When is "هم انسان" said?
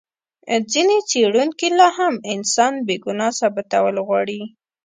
1.97-2.73